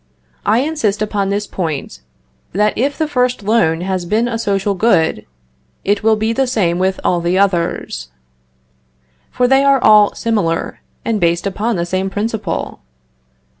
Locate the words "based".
11.21-11.45